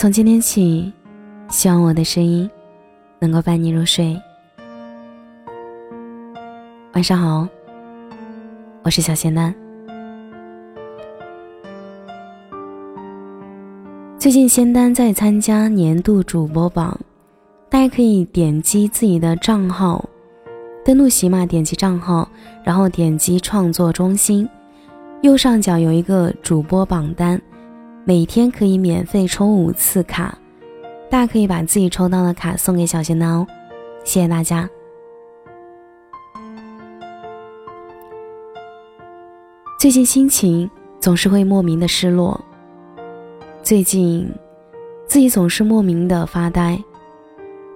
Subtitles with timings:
[0.00, 0.90] 从今天起，
[1.50, 2.50] 希望我的声音
[3.18, 4.18] 能够伴你入睡。
[6.94, 7.46] 晚上好，
[8.82, 9.54] 我是小仙丹。
[14.18, 16.98] 最近仙丹在参加年度主播榜，
[17.68, 20.02] 大家可以点击自己的账号，
[20.82, 22.26] 登录喜马，点击账号，
[22.64, 24.48] 然后点击创作中心，
[25.20, 27.38] 右上角有一个主播榜单。
[28.10, 30.36] 每天可以免费抽五次卡，
[31.08, 33.46] 大家可以把自己抽到的卡送给小仙丹哦，
[34.02, 34.68] 谢谢大家。
[39.78, 42.44] 最近心情总是会莫名的失落，
[43.62, 44.28] 最近
[45.06, 46.76] 自己总是莫名的发呆，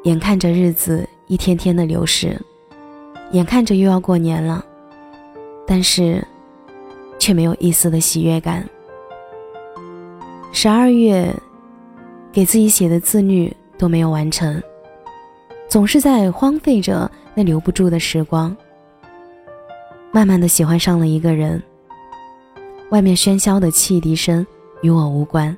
[0.03, 2.37] 眼看着日子一天天的流逝，
[3.31, 4.67] 眼看着又要过年了，
[5.65, 6.27] 但是
[7.21, 8.69] 却没有一丝的喜悦感。
[10.57, 11.35] 十二月，
[12.33, 14.63] 给自己写的自律都没有完成，
[15.69, 18.57] 总是在荒废着那留不住的时光。
[20.13, 21.61] 慢慢的喜欢上了一个人，
[22.91, 24.47] 外面喧嚣的汽笛声
[24.81, 25.55] 与我无关，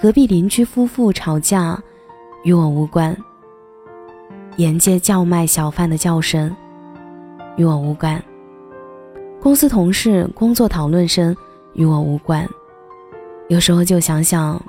[0.00, 1.76] 隔壁邻居夫妇吵架
[2.44, 3.14] 与我无关，
[4.56, 6.56] 沿街叫卖小贩的叫声
[7.56, 8.22] 与我无关，
[9.42, 11.36] 公司同事工作讨论声
[11.72, 12.48] 与我无关。
[13.50, 14.62] 有时候就想想，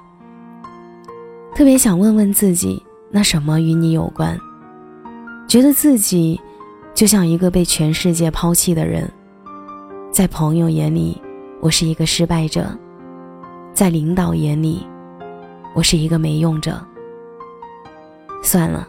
[1.53, 4.35] 特别想问问自己，那什么与你有关？
[5.47, 6.41] 觉得自己
[6.95, 9.07] 就像一个被全世界抛弃的人，
[10.11, 11.21] 在朋友眼里，
[11.59, 12.75] 我是一个失败者；
[13.71, 14.83] 在领导眼里，
[15.75, 16.83] 我是一个没用者。
[18.41, 18.87] 算了，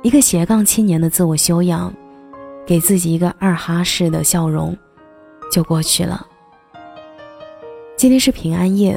[0.00, 1.92] 一个斜杠青年的自我修养，
[2.66, 4.74] 给自己一个二哈式的笑容，
[5.52, 6.26] 就过去了。
[7.98, 8.96] 今天是平安夜，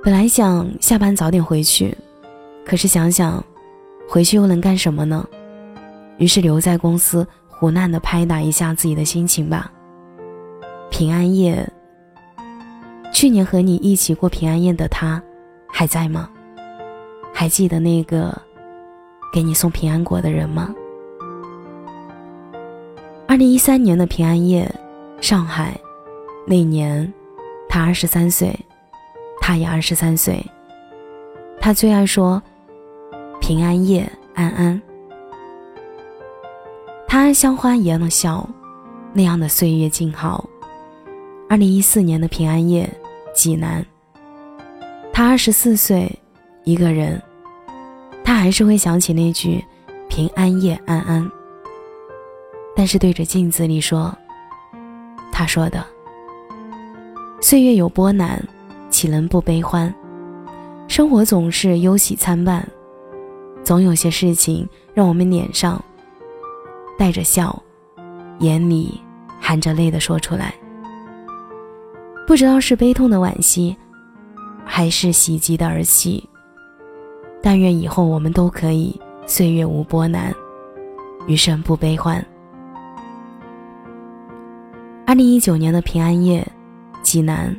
[0.00, 1.92] 本来想下班早点回去，
[2.64, 3.44] 可是想想，
[4.08, 5.26] 回去又能干什么呢？
[6.18, 9.72] 于是留在公司胡乱的拍打一下自己的心情吧。
[10.88, 11.68] 平安夜，
[13.12, 15.20] 去年和你一起过平安夜的他，
[15.66, 16.30] 还在吗？
[17.32, 18.40] 还记得那个
[19.32, 20.72] 给你送平安果的人吗？
[23.26, 24.72] 二零一三年的平安夜，
[25.20, 25.76] 上海，
[26.46, 27.12] 那年。
[27.74, 28.56] 他二十三岁，
[29.40, 30.40] 他也二十三岁。
[31.60, 32.40] 他最爱说
[33.42, 34.80] “平安夜，安安”。
[37.08, 38.48] 他像花一样的笑，
[39.12, 40.48] 那样的岁月静好。
[41.48, 42.88] 二零一四年的平安夜，
[43.34, 43.84] 济南。
[45.12, 46.08] 他二十四岁，
[46.62, 47.20] 一个人，
[48.22, 49.64] 他还是会想起那句
[50.08, 51.28] “平安夜，安安”。
[52.76, 54.16] 但是对着镜子里说，
[55.32, 55.84] 他说的。
[57.44, 58.42] 岁月有波澜，
[58.88, 59.94] 岂能不悲欢？
[60.88, 62.66] 生活总是忧喜参半，
[63.62, 65.78] 总有些事情让我们脸上
[66.96, 67.62] 带着笑，
[68.38, 68.98] 眼里
[69.38, 70.54] 含着泪的说出来。
[72.26, 73.76] 不知道是悲痛的惋惜，
[74.64, 76.26] 还是喜极的儿戏。
[77.42, 80.34] 但愿以后我们都可以岁月无波澜，
[81.26, 82.24] 余生不悲欢。
[85.06, 86.42] 二零一九年的平安夜。
[87.14, 87.56] 济南，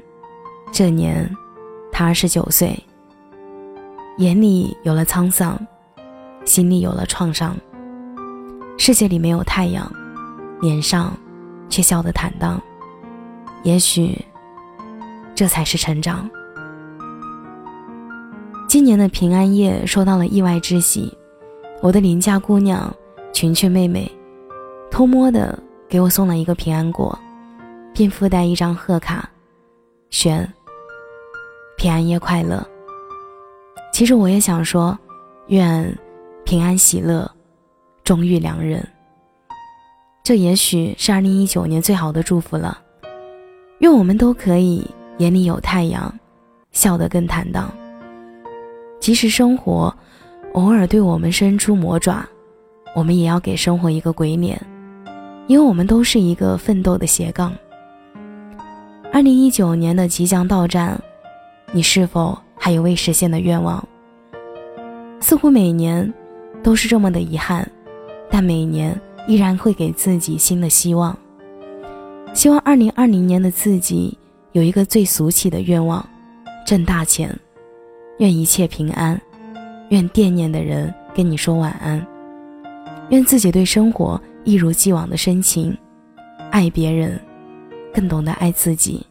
[0.70, 1.34] 这年，
[1.90, 2.78] 他二十九岁。
[4.18, 5.58] 眼里有了沧桑，
[6.44, 7.56] 心里有了创伤。
[8.78, 9.90] 世界里没有太阳，
[10.60, 11.16] 脸上
[11.70, 12.62] 却笑得坦荡。
[13.64, 14.20] 也许，
[15.34, 16.30] 这才是成长。
[18.68, 21.18] 今年的平安夜，收到了意外之喜。
[21.82, 22.94] 我的邻家姑娘
[23.32, 24.12] 群群妹妹，
[24.92, 27.18] 偷摸的给我送了一个平安果，
[27.94, 29.30] 并附带一张贺卡。
[30.16, 30.50] 选
[31.76, 32.66] 平安夜快乐。
[33.92, 34.98] 其实我也想说，
[35.48, 35.94] 愿
[36.46, 37.30] 平安喜乐，
[38.02, 38.88] 终遇良人。
[40.24, 42.82] 这也许是二零一九年最好的祝福了。
[43.80, 46.18] 愿我们都可以眼里有太阳，
[46.72, 47.70] 笑得更坦荡。
[49.02, 49.94] 即使生活
[50.54, 52.26] 偶尔对我们伸出魔爪，
[52.96, 54.58] 我们也要给生活一个鬼脸，
[55.48, 57.54] 因为我们都是一个奋斗的斜杠。
[59.16, 61.02] 二零一九年的即将到站，
[61.72, 63.82] 你是否还有未实现的愿望？
[65.22, 66.14] 似乎每年
[66.62, 67.66] 都是这么的遗憾，
[68.30, 68.94] 但每年
[69.26, 71.18] 依然会给自己新的希望。
[72.34, 74.18] 希望二零二零年的自己
[74.52, 76.06] 有一个最俗气的愿望：
[76.68, 77.34] 挣大钱。
[78.18, 79.18] 愿一切平安，
[79.92, 82.06] 愿惦念的人跟你说晚安，
[83.12, 85.74] 愿自己对生活一如既往的深情，
[86.52, 87.18] 爱别人。
[87.96, 89.08] 更懂得爱自己，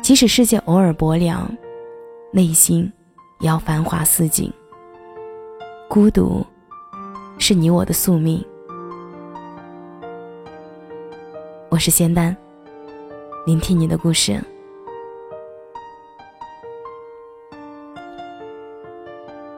[0.00, 1.50] 即使世界偶尔薄凉，
[2.32, 2.90] 内心
[3.40, 4.48] 也要繁华似锦。
[5.88, 6.46] 孤独，
[7.36, 8.46] 是你我的宿命。
[11.68, 12.36] 我是仙丹，
[13.44, 14.40] 聆听你的故事。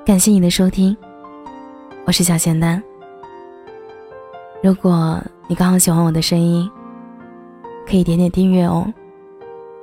[0.07, 0.97] 感谢你的收听，
[2.07, 2.83] 我是小仙丹。
[4.63, 6.71] 如果你刚好喜欢我的声音，
[7.87, 8.87] 可以点点订阅哦，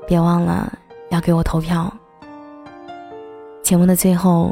[0.07, 0.71] 别忘了
[1.09, 1.91] 要给我投票。
[3.61, 4.51] 节目的最后，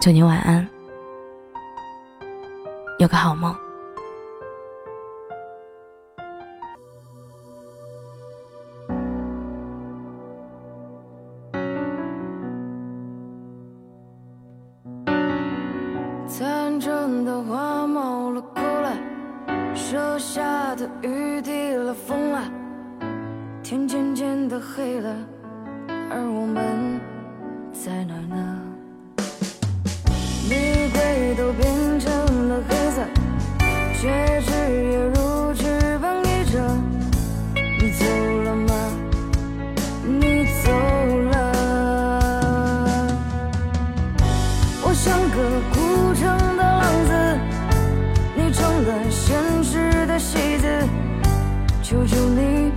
[0.00, 0.66] 祝你晚安，
[2.98, 3.54] 有个好梦。
[16.26, 18.92] 残阵的花冒了哭了，
[19.72, 20.42] 舍下
[20.74, 22.50] 的雨滴了风了，
[23.62, 25.16] 天渐渐的黑了，
[26.10, 27.00] 而我们
[27.72, 28.60] 在哪呢？
[30.50, 33.04] 玫瑰都变成了黑色，
[34.00, 34.50] 戒指
[34.90, 35.03] 也
[51.84, 52.72] 求求你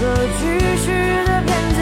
[0.00, 0.04] 个
[0.38, 0.42] 巨
[0.78, 0.86] 石
[1.26, 1.78] 的骗子。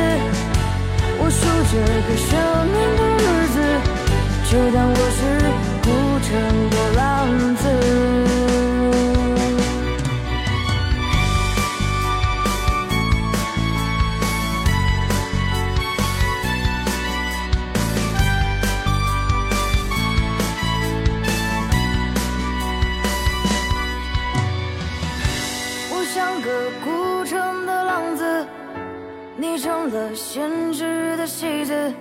[1.21, 1.73] 我数着
[2.05, 2.31] 可生
[2.73, 3.25] 命的日
[3.55, 3.57] 子，
[4.51, 5.38] 就当我是。
[31.17, 31.93] 的戏子，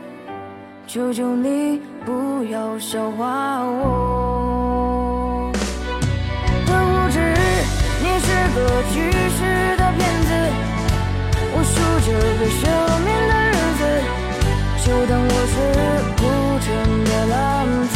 [0.87, 5.51] 求求你不要笑话我
[6.65, 7.19] 的无知。
[8.01, 8.57] 你是个
[8.93, 8.95] 巨
[9.29, 9.39] 石
[9.77, 10.29] 的骗子，
[11.53, 11.75] 我数
[12.05, 12.07] 着
[12.39, 12.59] 被赦
[13.05, 13.81] 免的日子，
[14.85, 15.55] 就当我是
[16.17, 16.21] 孤
[16.63, 16.65] 城
[17.05, 17.35] 的浪
[17.89, 17.95] 子。